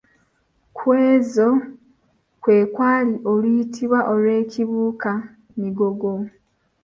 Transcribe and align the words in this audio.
Ku 0.77 0.87
ezo 1.09 1.47
kwe 2.41 2.57
kwali 2.73 3.13
oluyitibwa 3.31 3.99
olw'Ekibuuka-migogo. 4.13 6.13